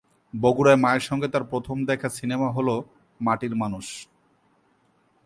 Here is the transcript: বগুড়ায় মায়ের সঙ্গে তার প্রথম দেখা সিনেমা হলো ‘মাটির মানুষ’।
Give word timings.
বগুড়ায় 0.33 0.75
মায়ের 0.75 0.99
সঙ্গে 0.99 1.27
তার 1.27 1.43
প্রথম 1.43 1.77
দেখা 1.85 2.09
সিনেমা 2.09 2.47
হলো 2.51 2.75
‘মাটির 3.21 3.53
মানুষ’। 3.55 3.85